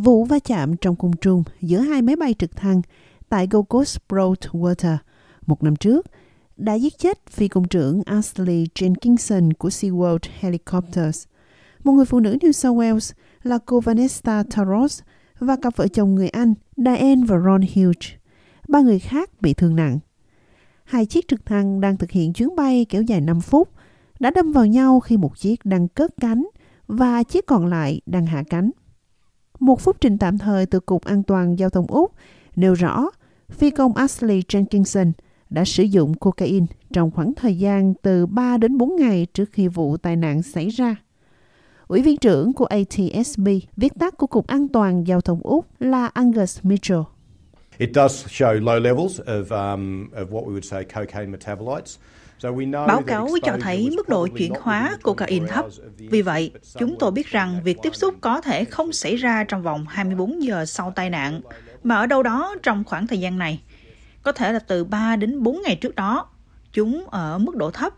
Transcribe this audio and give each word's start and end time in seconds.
vụ 0.00 0.24
va 0.24 0.38
chạm 0.38 0.76
trong 0.76 0.96
cung 0.96 1.16
trung 1.16 1.42
giữa 1.60 1.78
hai 1.80 2.02
máy 2.02 2.16
bay 2.16 2.34
trực 2.38 2.56
thăng 2.56 2.82
tại 3.28 3.48
Gold 3.50 3.66
Coast 3.68 3.98
Broadwater 4.08 4.96
một 5.46 5.62
năm 5.62 5.76
trước 5.76 6.06
đã 6.56 6.74
giết 6.74 6.98
chết 6.98 7.26
phi 7.30 7.48
công 7.48 7.68
trưởng 7.68 8.02
Ashley 8.06 8.66
Jenkinson 8.74 9.50
của 9.58 9.68
SeaWorld 9.68 10.18
Helicopters. 10.40 11.24
Một 11.84 11.92
người 11.92 12.04
phụ 12.04 12.20
nữ 12.20 12.36
New 12.40 12.52
South 12.52 12.78
Wales 12.78 13.12
là 13.42 13.58
cô 13.66 13.80
Vanessa 13.80 14.42
Taros 14.42 15.00
và 15.38 15.56
cặp 15.62 15.76
vợ 15.76 15.88
chồng 15.88 16.14
người 16.14 16.28
Anh 16.28 16.54
Diane 16.76 17.22
và 17.26 17.38
Ron 17.44 17.60
Hughes. 17.74 18.10
Ba 18.68 18.80
người 18.80 18.98
khác 18.98 19.30
bị 19.40 19.54
thương 19.54 19.76
nặng. 19.76 19.98
Hai 20.84 21.06
chiếc 21.06 21.28
trực 21.28 21.46
thăng 21.46 21.80
đang 21.80 21.96
thực 21.96 22.10
hiện 22.10 22.32
chuyến 22.32 22.56
bay 22.56 22.86
kéo 22.88 23.02
dài 23.02 23.20
5 23.20 23.40
phút 23.40 23.68
đã 24.20 24.30
đâm 24.30 24.52
vào 24.52 24.66
nhau 24.66 25.00
khi 25.00 25.16
một 25.16 25.38
chiếc 25.38 25.64
đang 25.64 25.88
cất 25.88 26.10
cánh 26.20 26.46
và 26.86 27.22
chiếc 27.22 27.46
còn 27.46 27.66
lại 27.66 28.00
đang 28.06 28.26
hạ 28.26 28.42
cánh. 28.50 28.70
Một 29.60 29.80
phúc 29.80 29.96
trình 30.00 30.18
tạm 30.18 30.38
thời 30.38 30.66
từ 30.66 30.80
Cục 30.80 31.04
An 31.04 31.22
toàn 31.22 31.58
Giao 31.58 31.70
thông 31.70 31.86
Úc 31.86 32.12
nêu 32.56 32.74
rõ 32.74 33.06
phi 33.50 33.70
công 33.70 33.94
Ashley 33.94 34.42
Jenkinson 34.48 35.12
đã 35.50 35.64
sử 35.64 35.82
dụng 35.82 36.14
cocaine 36.14 36.66
trong 36.92 37.10
khoảng 37.10 37.34
thời 37.34 37.58
gian 37.58 37.94
từ 38.02 38.26
3 38.26 38.56
đến 38.56 38.78
4 38.78 38.96
ngày 38.96 39.26
trước 39.34 39.52
khi 39.52 39.68
vụ 39.68 39.96
tai 39.96 40.16
nạn 40.16 40.42
xảy 40.42 40.68
ra. 40.68 40.96
Ủy 41.88 42.02
viên 42.02 42.16
trưởng 42.16 42.52
của 42.52 42.64
ATSB, 42.64 43.48
viết 43.76 43.92
tắt 43.98 44.16
của 44.16 44.26
Cục 44.26 44.46
An 44.46 44.68
toàn 44.68 45.06
Giao 45.06 45.20
thông 45.20 45.40
Úc 45.42 45.66
là 45.80 46.06
Angus 46.06 46.58
Mitchell. 46.62 47.00
It 47.80 47.90
does 47.94 48.26
show 48.28 48.60
low 48.60 48.78
levels 48.78 49.20
of, 49.20 49.50
um, 49.50 50.10
of 50.12 50.30
what 50.30 50.44
we 50.44 50.52
would 50.52 50.64
say 50.64 50.84
cocaine 50.84 51.26
metabolites. 51.26 51.98
Báo 52.72 53.02
cáo 53.06 53.28
cho 53.42 53.56
thấy 53.60 53.90
mức 53.96 54.08
độ 54.08 54.26
chuyển 54.38 54.52
hóa 54.60 54.96
cocaine 55.02 55.46
thấp. 55.46 55.64
Vì 55.98 56.22
vậy, 56.22 56.52
chúng 56.78 56.96
tôi 56.98 57.10
biết 57.10 57.26
rằng 57.26 57.60
việc 57.64 57.78
tiếp 57.82 57.94
xúc 57.94 58.14
có 58.20 58.40
thể 58.40 58.64
không 58.64 58.92
xảy 58.92 59.16
ra 59.16 59.44
trong 59.44 59.62
vòng 59.62 59.86
24 59.88 60.42
giờ 60.42 60.66
sau 60.66 60.92
tai 60.96 61.10
nạn, 61.10 61.40
mà 61.82 61.96
ở 61.96 62.06
đâu 62.06 62.22
đó 62.22 62.54
trong 62.62 62.84
khoảng 62.84 63.06
thời 63.06 63.20
gian 63.20 63.38
này. 63.38 63.60
Có 64.22 64.32
thể 64.32 64.52
là 64.52 64.58
từ 64.58 64.84
3 64.84 65.16
đến 65.16 65.42
4 65.42 65.62
ngày 65.62 65.76
trước 65.76 65.94
đó. 65.94 66.28
Chúng 66.72 67.06
ở 67.10 67.38
mức 67.38 67.56
độ 67.56 67.70
thấp. 67.70 67.92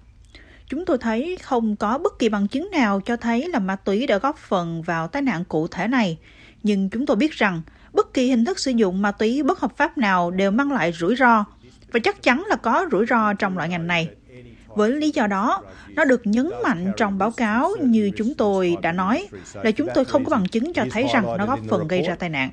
Chúng 0.69 0.85
tôi 0.85 0.99
thấy 0.99 1.39
không 1.43 1.77
có 1.77 1.99
bất 1.99 2.19
kỳ 2.19 2.29
bằng 2.29 2.49
chứng 2.49 2.71
nào 2.71 3.01
cho 3.01 3.17
thấy 3.17 3.49
là 3.49 3.59
ma 3.59 3.77
túy 3.77 4.07
đã 4.07 4.19
góp 4.19 4.37
phần 4.37 4.83
vào 4.83 5.09
tai 5.09 5.23
nạn 5.23 5.45
cụ 5.45 5.67
thể 5.67 5.89
này. 5.89 6.19
Nhưng 6.63 6.91
chúng 6.91 7.07
tôi 7.07 7.17
biết 7.17 7.33
rằng 7.33 7.63
bất 7.93 8.15
kỳ 8.15 8.31
hình 8.31 8.45
thức 8.45 8.59
sử 8.59 8.71
dụng 8.71 9.03
ma 9.03 9.13
túy 9.13 9.43
bất 9.43 9.61
hợp 9.61 9.77
pháp 9.77 9.99
nào 9.99 10.31
đều 10.31 10.51
mang 10.51 10.73
lại 10.73 10.93
rủi 10.93 11.17
ro 11.17 11.45
và 11.93 12.01
chắc 12.05 12.23
chắn 12.23 12.45
là 12.49 12.57
có 12.57 12.87
rủi 12.93 13.07
ro 13.07 13.33
trong 13.33 13.57
loại 13.57 13.69
ngành 13.69 13.87
này. 13.87 14.09
Với 14.75 14.91
lý 14.91 15.11
do 15.11 15.27
đó, 15.27 15.63
nó 15.95 16.05
được 16.05 16.27
nhấn 16.27 16.51
mạnh 16.63 16.93
trong 16.97 17.19
báo 17.19 17.31
cáo 17.31 17.71
như 17.81 18.11
chúng 18.17 18.35
tôi 18.35 18.77
đã 18.83 18.93
nói 18.93 19.29
là 19.55 19.71
chúng 19.71 19.89
tôi 19.95 20.05
không 20.05 20.25
có 20.25 20.31
bằng 20.31 20.49
chứng 20.49 20.73
cho 20.73 20.85
thấy 20.91 21.07
rằng 21.13 21.25
nó 21.39 21.47
góp 21.47 21.59
phần 21.69 21.89
gây 21.89 22.03
ra 22.03 22.15
tai 22.15 22.29
nạn. 22.29 22.51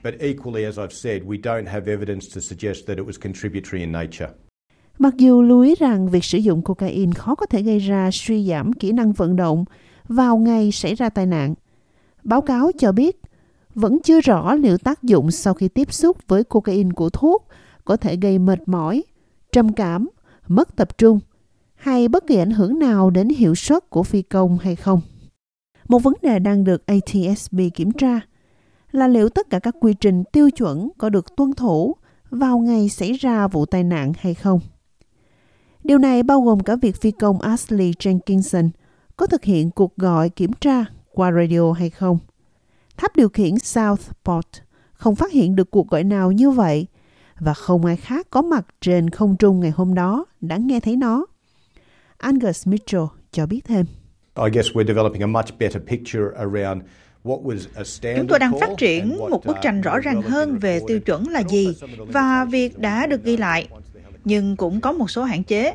Mặc 5.00 5.14
dù 5.18 5.42
lưu 5.42 5.62
ý 5.62 5.76
rằng 5.80 6.10
việc 6.10 6.24
sử 6.24 6.38
dụng 6.38 6.62
cocaine 6.62 7.12
khó 7.16 7.36
có 7.36 7.46
thể 7.46 7.62
gây 7.62 7.80
ra 7.80 8.10
suy 8.14 8.48
giảm 8.48 8.74
kỹ 8.74 8.92
năng 8.92 9.14
vận 9.14 9.36
động 9.36 9.66
vào 10.08 10.38
ngày 10.38 10.72
xảy 10.72 10.96
ra 10.96 11.10
tai 11.10 11.26
nạn, 11.26 11.56
báo 12.24 12.42
cáo 12.42 12.72
cho 12.80 12.92
biết 12.92 13.18
vẫn 13.76 13.98
chưa 14.04 14.22
rõ 14.22 14.56
liệu 14.56 14.78
tác 14.78 15.04
dụng 15.04 15.32
sau 15.32 15.54
khi 15.54 15.68
tiếp 15.68 15.94
xúc 15.94 16.18
với 16.28 16.44
cocaine 16.44 16.90
của 16.96 17.10
thuốc 17.10 17.48
có 17.86 17.98
thể 17.98 18.16
gây 18.16 18.40
mệt 18.40 18.60
mỏi, 18.66 19.04
trầm 19.52 19.74
cảm, 19.74 20.10
mất 20.48 20.76
tập 20.76 20.98
trung 20.98 21.20
hay 21.76 22.08
bất 22.08 22.28
kỳ 22.28 22.36
ảnh 22.36 22.52
hưởng 22.52 22.80
nào 22.80 23.10
đến 23.10 23.30
hiệu 23.30 23.56
suất 23.56 23.90
của 23.90 24.04
phi 24.04 24.22
công 24.22 24.58
hay 24.58 24.76
không. 24.76 25.02
Một 25.88 26.00
vấn 26.00 26.14
đề 26.22 26.40
đang 26.40 26.64
được 26.64 26.86
ATSB 26.86 27.60
kiểm 27.76 27.92
tra 27.92 28.20
là 28.92 29.08
liệu 29.08 29.30
tất 29.30 29.50
cả 29.50 29.60
các 29.60 29.76
quy 29.82 29.94
trình 29.94 30.24
tiêu 30.24 30.52
chuẩn 30.52 30.90
có 30.98 31.10
được 31.10 31.36
tuân 31.36 31.54
thủ 31.54 31.96
vào 32.30 32.60
ngày 32.60 32.90
xảy 32.90 33.14
ra 33.14 33.48
vụ 33.48 33.66
tai 33.66 33.84
nạn 33.84 34.14
hay 34.20 34.34
không. 34.34 34.60
Điều 35.84 35.98
này 35.98 36.24
bao 36.24 36.42
gồm 36.42 36.60
cả 36.60 36.76
việc 36.76 37.02
phi 37.02 37.12
công 37.12 37.42
Ashley 37.42 37.92
Jenkinson 37.92 38.70
có 39.18 39.28
thực 39.28 39.44
hiện 39.44 39.72
cuộc 39.72 39.98
gọi 39.98 40.30
kiểm 40.30 40.52
tra 40.54 40.86
qua 41.12 41.32
radio 41.32 41.72
hay 41.72 41.90
không. 41.90 42.20
Tháp 43.00 43.16
điều 43.16 43.30
khiển 43.30 43.60
Southport 43.60 44.48
không 44.94 45.16
phát 45.16 45.32
hiện 45.32 45.56
được 45.56 45.72
cuộc 45.72 45.88
gọi 45.88 46.04
nào 46.04 46.32
như 46.32 46.50
vậy 46.50 46.88
và 47.40 47.54
không 47.54 47.86
ai 47.86 47.96
khác 47.98 48.28
có 48.30 48.42
mặt 48.42 48.66
trên 48.82 49.10
không 49.10 49.36
trung 49.38 49.60
ngày 49.60 49.72
hôm 49.72 49.94
đó 49.94 50.26
đã 50.42 50.58
nghe 50.58 50.80
thấy 50.80 50.96
nó. 50.96 51.26
Angus 52.18 52.68
Mitchell 52.68 53.04
cho 53.32 53.46
biết 53.46 53.62
thêm. 53.66 53.86
Chúng 58.16 58.28
tôi 58.28 58.40
đang 58.40 58.60
phát 58.60 58.70
triển 58.78 59.18
một 59.30 59.46
bức 59.46 59.58
tranh 59.62 59.82
rõ 59.82 60.00
ràng 60.00 60.22
hơn 60.22 60.58
về 60.58 60.80
tiêu 60.88 61.00
chuẩn 61.00 61.28
là 61.28 61.44
gì 61.50 61.76
và 62.08 62.46
việc 62.46 62.80
đã 62.80 63.08
được 63.08 63.24
ghi 63.24 63.38
lại. 63.38 63.68
Nhưng 64.26 64.56
cũng 64.56 64.82
có 64.82 64.92
một 64.92 65.12
số 65.12 65.24
hạn 65.24 65.44
chế. 65.44 65.74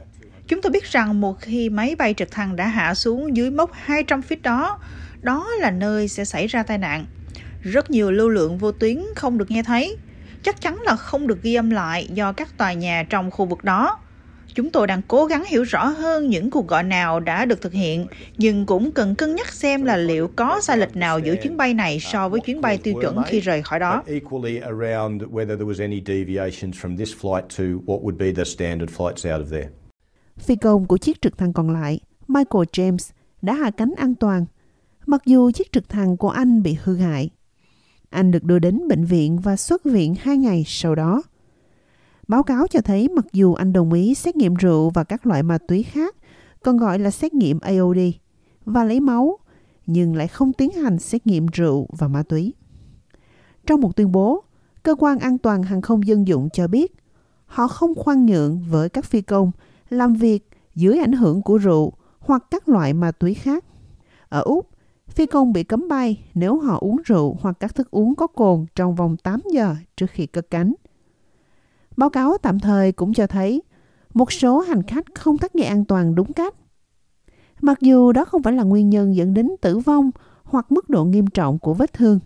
Chúng 0.49 0.63
tôi 0.63 0.73
biết 0.73 0.85
rằng 0.85 1.21
một 1.21 1.41
khi 1.41 1.69
máy 1.69 1.95
bay 1.99 2.15
trực 2.15 2.31
thăng 2.31 2.57
đã 2.57 2.67
hạ 2.67 2.95
xuống 2.95 3.37
dưới 3.37 3.51
mốc 3.51 3.71
200 3.73 4.21
feet 4.29 4.37
đó, 4.43 4.79
đó 5.23 5.49
là 5.61 5.71
nơi 5.71 6.09
sẽ 6.09 6.25
xảy 6.25 6.47
ra 6.47 6.63
tai 6.63 6.79
nạn. 6.79 7.07
Rất 7.63 7.91
nhiều 7.91 8.11
lưu 8.11 8.29
lượng 8.29 8.59
vô 8.59 8.73
tuyến 8.73 9.03
không 9.17 9.39
được 9.39 9.51
nghe 9.51 9.63
thấy. 9.63 9.97
Chắc 10.43 10.61
chắn 10.61 10.83
là 10.83 10.97
không 10.97 11.27
được 11.27 11.43
ghi 11.43 11.55
âm 11.55 11.71
lại 11.71 12.09
do 12.13 12.33
các 12.33 12.59
tòa 12.59 12.73
nhà 12.73 13.05
trong 13.11 13.31
khu 13.31 13.45
vực 13.45 13.65
đó. 13.65 13.99
Chúng 14.55 14.71
tôi 14.71 14.87
đang 14.87 15.03
cố 15.09 15.27
gắng 15.27 15.45
hiểu 15.45 15.63
rõ 15.63 15.87
hơn 15.87 16.29
những 16.29 16.51
cuộc 16.51 16.69
gọi 16.69 16.83
nào 16.83 17.21
đã 17.21 17.45
được 17.45 17.63
thực 17.63 17.73
hiện, 17.73 18.07
nhưng 18.37 18.67
cũng 18.67 18.93
cần 18.93 19.15
cân 19.15 19.35
nhắc 19.35 19.49
xem 19.53 19.85
là 19.85 19.97
liệu 19.97 20.31
có 20.37 20.61
sai 20.61 20.79
lệch 20.79 20.97
nào 20.97 21.19
giữa 21.19 21.37
chuyến 21.37 21.57
bay 21.57 21.75
này 21.75 22.01
so 22.01 22.29
với 22.29 22.41
chuyến 22.41 22.61
bay 22.61 22.79
tiêu 22.79 22.95
chuẩn 23.01 23.23
khi 23.27 23.41
rời 23.41 23.63
khỏi 23.63 23.79
đó. 23.79 24.03
Phi 30.39 30.57
công 30.57 30.87
của 30.87 30.97
chiếc 30.97 31.23
trực 31.23 31.39
thăng 31.39 31.53
còn 31.53 31.71
lại, 31.71 32.01
Michael 32.29 32.65
James, 32.73 33.13
đã 33.43 33.55
hạ 33.55 33.71
cánh 33.71 33.95
an 33.97 34.15
toàn, 34.15 34.47
mặc 35.07 35.23
dù 35.27 35.51
chiếc 35.51 35.73
trực 35.73 35.89
thăng 35.89 36.17
của 36.17 36.29
anh 36.29 36.63
bị 36.63 36.77
hư 36.83 36.97
hại. 36.97 37.31
Anh 38.11 38.31
được 38.31 38.45
đưa 38.45 38.59
đến 38.59 38.89
bệnh 38.89 39.05
viện 39.05 39.39
và 39.39 39.57
xuất 39.57 39.85
viện 39.85 40.15
hai 40.21 40.39
ngày 40.39 40.65
sau 40.67 40.95
đó. 40.95 41.23
Báo 42.29 42.43
cáo 42.43 42.67
cho 42.67 42.81
thấy 42.81 43.09
mặc 43.09 43.27
dù 43.33 43.55
anh 43.55 43.73
đồng 43.73 43.93
ý 43.93 44.15
xét 44.15 44.37
nghiệm 44.37 44.55
rượu 44.55 44.91
và 44.91 45.05
các 45.05 45.27
loại 45.27 45.43
ma 45.43 45.59
túy 45.69 45.83
khác, 45.83 46.17
còn 46.63 46.77
gọi 46.77 46.99
là 46.99 47.11
xét 47.11 47.35
nghiệm 47.35 47.61
AOD, 47.61 47.99
và 48.65 48.85
lấy 48.85 49.01
máu, 49.01 49.39
nhưng 49.87 50.17
lại 50.17 50.29
không 50.29 50.53
tiến 50.53 50.71
hành 50.71 50.99
xét 50.99 51.27
nghiệm 51.27 51.47
rượu 51.47 51.89
và 51.99 52.09
ma 52.09 52.23
túy. 52.23 52.55
Trong 53.67 53.81
một 53.81 53.97
tuyên 53.97 54.13
bố, 54.13 54.45
Cơ 54.85 54.95
quan 54.99 55.19
An 55.19 55.39
toàn 55.39 55.63
Hàng 55.63 55.83
không 55.83 56.07
Dân 56.07 56.27
dụng 56.27 56.49
cho 56.51 56.69
biết 56.69 56.95
họ 57.47 57.69
không 57.69 57.95
khoan 57.95 58.27
nhượng 58.27 58.65
với 58.71 58.89
các 58.89 59.05
phi 59.05 59.23
công 59.23 59.51
làm 59.91 60.15
việc 60.15 60.49
dưới 60.75 60.99
ảnh 60.99 61.13
hưởng 61.13 61.43
của 61.43 61.59
rượu 61.59 61.93
hoặc 62.21 62.45
các 62.51 62.69
loại 62.69 62.93
ma 62.93 63.11
túy 63.11 63.35
khác. 63.35 63.65
Ở 64.29 64.41
Úc, 64.41 64.69
phi 65.09 65.27
công 65.27 65.53
bị 65.53 65.65
cấm 65.65 65.89
bay 65.89 66.25
nếu 66.35 66.59
họ 66.59 66.79
uống 66.79 66.97
rượu 67.05 67.37
hoặc 67.41 67.57
các 67.61 67.75
thức 67.75 67.91
uống 67.91 68.15
có 68.15 68.27
cồn 68.27 68.67
trong 68.75 68.95
vòng 68.95 69.17
8 69.17 69.41
giờ 69.53 69.75
trước 69.97 70.11
khi 70.11 70.27
cất 70.27 70.51
cánh. 70.51 70.75
Báo 71.97 72.11
cáo 72.11 72.39
tạm 72.39 72.61
thời 72.61 72.93
cũng 72.93 73.15
cho 73.15 73.27
thấy 73.27 73.63
một 74.15 74.33
số 74.33 74.61
hành 74.61 74.83
khách 74.83 75.05
không 75.15 75.39
thắt 75.39 75.55
dây 75.55 75.67
an 75.67 75.85
toàn 75.85 76.15
đúng 76.15 76.33
cách. 76.33 76.55
Mặc 77.61 77.81
dù 77.81 78.13
đó 78.13 78.25
không 78.25 78.43
phải 78.43 78.53
là 78.53 78.63
nguyên 78.63 78.91
nhân 78.91 79.15
dẫn 79.15 79.35
đến 79.35 79.49
tử 79.61 79.79
vong 79.79 80.11
hoặc 80.43 80.73
mức 80.73 80.91
độ 80.91 81.05
nghiêm 81.05 81.27
trọng 81.27 81.59
của 81.59 81.75
vết 81.75 81.93
thương. 81.93 82.19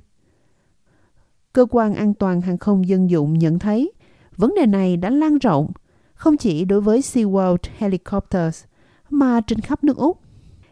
Cơ 1.53 1.67
quan 1.71 1.95
an 1.95 2.15
toàn 2.15 2.41
hàng 2.41 2.59
không 2.59 2.89
dân 2.89 3.11
dụng 3.11 3.39
nhận 3.39 3.59
thấy 3.59 3.93
vấn 4.37 4.55
đề 4.55 4.67
này 4.67 4.97
đã 4.97 5.11
lan 5.11 5.39
rộng 5.39 5.73
không 6.19 6.37
chỉ 6.37 6.65
đối 6.65 6.81
với 6.81 7.01
SeaWorld 7.01 7.56
Helicopters 7.79 8.65
mà 9.11 9.41
trên 9.41 9.61
khắp 9.61 9.84
nước 9.84 9.97
Úc. 9.97 10.21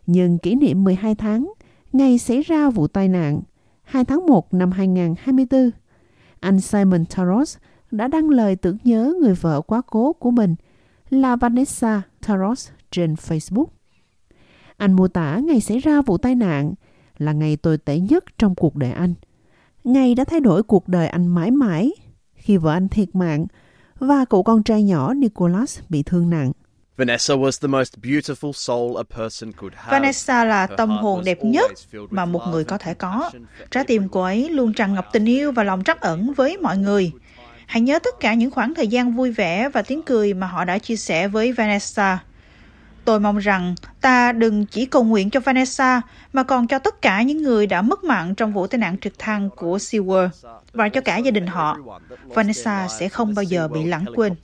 Nhưng 0.06 0.38
kỷ 0.38 0.54
niệm 0.54 0.84
12 0.84 1.14
tháng 1.14 1.52
ngày 1.92 2.18
xảy 2.18 2.42
ra 2.42 2.70
vụ 2.70 2.86
tai 2.86 3.08
nạn 3.08 3.40
2 3.82 4.04
tháng 4.04 4.26
1 4.26 4.54
năm 4.54 4.70
2024, 4.70 5.70
anh 6.40 6.60
Simon 6.60 7.04
Taros 7.16 7.56
đã 7.90 8.08
đăng 8.08 8.30
lời 8.30 8.56
tưởng 8.56 8.76
nhớ 8.84 9.14
người 9.20 9.34
vợ 9.34 9.60
quá 9.60 9.82
cố 9.86 10.12
của 10.12 10.30
mình 10.30 10.54
là 11.10 11.36
Vanessa 11.36 12.02
Taros 12.26 12.68
trên 12.90 13.14
Facebook. 13.14 13.66
Anh 14.76 14.92
mô 14.92 15.08
tả 15.08 15.38
ngày 15.38 15.60
xảy 15.60 15.78
ra 15.78 16.02
vụ 16.02 16.18
tai 16.18 16.34
nạn 16.34 16.74
là 17.18 17.32
ngày 17.32 17.56
tồi 17.56 17.78
tệ 17.78 17.98
nhất 17.98 18.24
trong 18.38 18.54
cuộc 18.54 18.76
đời 18.76 18.92
anh. 18.92 19.14
Ngày 19.84 20.14
đã 20.14 20.24
thay 20.24 20.40
đổi 20.40 20.62
cuộc 20.62 20.88
đời 20.88 21.08
anh 21.08 21.26
mãi 21.26 21.50
mãi 21.50 21.92
khi 22.34 22.56
vợ 22.56 22.72
anh 22.72 22.88
thiệt 22.88 23.14
mạng 23.14 23.46
và 23.98 24.24
cậu 24.30 24.42
con 24.42 24.62
trai 24.62 24.82
nhỏ 24.82 25.14
Nicholas 25.14 25.78
bị 25.88 26.02
thương 26.02 26.30
nặng. 26.30 26.52
Vanessa 26.96 27.34
was 27.34 27.62
the 27.62 27.68
most 27.68 27.94
beautiful 28.02 28.52
soul 28.52 28.96
a 28.96 29.02
person 29.16 29.52
could 29.52 29.74
have. 29.76 29.98
Vanessa 29.98 30.44
là 30.44 30.66
tâm 30.66 30.90
hồn 30.90 31.24
đẹp 31.24 31.38
nhất 31.44 31.70
mà 32.10 32.24
một 32.24 32.42
người 32.50 32.64
có 32.64 32.78
thể 32.78 32.94
có. 32.94 33.30
Trái 33.70 33.84
tim 33.84 34.08
cô 34.08 34.22
ấy 34.22 34.48
luôn 34.48 34.72
tràn 34.72 34.94
ngập 34.94 35.08
tình 35.12 35.24
yêu 35.24 35.52
và 35.52 35.64
lòng 35.64 35.84
trắc 35.84 36.00
ẩn 36.00 36.32
với 36.32 36.56
mọi 36.56 36.78
người. 36.78 37.12
Hãy 37.66 37.80
nhớ 37.80 37.98
tất 37.98 38.20
cả 38.20 38.34
những 38.34 38.50
khoảng 38.50 38.74
thời 38.74 38.88
gian 38.88 39.16
vui 39.16 39.30
vẻ 39.30 39.68
và 39.68 39.82
tiếng 39.82 40.02
cười 40.02 40.34
mà 40.34 40.46
họ 40.46 40.64
đã 40.64 40.78
chia 40.78 40.96
sẻ 40.96 41.28
với 41.28 41.52
Vanessa. 41.52 42.18
Tôi 43.06 43.20
mong 43.20 43.38
rằng 43.38 43.74
ta 44.00 44.32
đừng 44.32 44.66
chỉ 44.66 44.86
cầu 44.86 45.04
nguyện 45.04 45.30
cho 45.30 45.40
Vanessa 45.40 46.02
mà 46.32 46.42
còn 46.42 46.66
cho 46.66 46.78
tất 46.78 47.02
cả 47.02 47.22
những 47.22 47.42
người 47.42 47.66
đã 47.66 47.82
mất 47.82 48.04
mạng 48.04 48.34
trong 48.34 48.52
vụ 48.52 48.66
tai 48.66 48.78
nạn 48.78 48.98
trực 48.98 49.18
thăng 49.18 49.50
của 49.56 49.76
SeaWorld 49.76 50.28
và 50.72 50.88
cho 50.88 51.00
cả 51.00 51.16
gia 51.16 51.30
đình 51.30 51.46
họ. 51.46 51.78
Vanessa 52.24 52.88
sẽ 52.88 53.08
không 53.08 53.34
bao 53.34 53.42
giờ 53.42 53.68
bị 53.68 53.84
lãng 53.84 54.04
quên. 54.14 54.34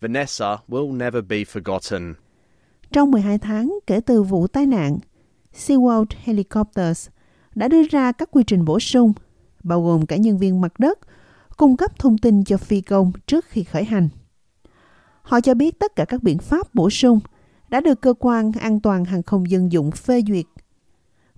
Vanessa 0.00 0.56
will 0.68 0.96
never 0.96 1.24
be 1.28 1.36
forgotten. 1.36 2.14
Trong 2.92 3.10
12 3.10 3.38
tháng 3.38 3.78
kể 3.86 4.00
từ 4.06 4.22
vụ 4.22 4.46
tai 4.46 4.66
nạn, 4.66 4.98
SeaWorld 5.54 6.06
Helicopters 6.24 7.08
đã 7.54 7.68
đưa 7.68 7.82
ra 7.90 8.12
các 8.12 8.28
quy 8.32 8.42
trình 8.46 8.64
bổ 8.64 8.80
sung, 8.80 9.12
bao 9.62 9.82
gồm 9.82 10.06
cả 10.06 10.16
nhân 10.16 10.38
viên 10.38 10.60
mặt 10.60 10.72
đất, 10.78 10.98
cung 11.56 11.76
cấp 11.76 11.98
thông 11.98 12.18
tin 12.18 12.44
cho 12.44 12.56
phi 12.56 12.80
công 12.80 13.12
trước 13.26 13.44
khi 13.48 13.64
khởi 13.64 13.84
hành. 13.84 14.08
Họ 15.24 15.40
cho 15.40 15.54
biết 15.54 15.78
tất 15.78 15.96
cả 15.96 16.04
các 16.04 16.22
biện 16.22 16.38
pháp 16.38 16.74
bổ 16.74 16.90
sung 16.90 17.20
đã 17.68 17.80
được 17.80 18.00
cơ 18.00 18.14
quan 18.18 18.52
an 18.60 18.80
toàn 18.80 19.04
hàng 19.04 19.22
không 19.22 19.50
dân 19.50 19.72
dụng 19.72 19.90
phê 19.90 20.22
duyệt 20.28 20.44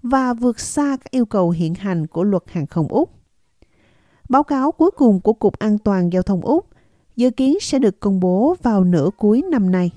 và 0.03 0.35
vượt 0.35 0.61
xa 0.61 0.97
các 0.97 1.11
yêu 1.11 1.27
cầu 1.27 1.50
hiện 1.50 1.75
hành 1.75 2.06
của 2.06 2.25
luật 2.25 2.43
hàng 2.47 2.67
không 2.67 2.88
Úc. 2.88 3.11
Báo 4.29 4.43
cáo 4.43 4.73
cuối 4.73 4.91
cùng 4.91 5.21
của 5.21 5.33
Cục 5.33 5.59
An 5.59 5.79
toàn 5.79 6.12
Giao 6.12 6.23
thông 6.23 6.41
Úc 6.41 6.67
dự 7.17 7.31
kiến 7.31 7.56
sẽ 7.61 7.79
được 7.79 8.00
công 8.00 8.21
bố 8.21 8.56
vào 8.62 8.85
nửa 8.85 9.11
cuối 9.17 9.43
năm 9.50 9.71
nay. 9.71 9.91